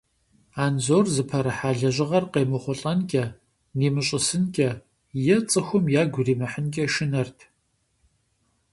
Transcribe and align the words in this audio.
Анзор 0.63 1.05
зыпэрыхьа 1.13 1.71
лэжьыгъэр 1.79 2.25
къемыхъулӀэнкӀэ, 2.31 3.25
нимыщӀысынкӀэ 3.77 4.69
е 5.35 5.37
цӀыхухэм 5.49 5.85
ягу 6.01 6.19
иримыхьынкӀэ 6.21 6.85
шынэрт. 6.93 7.39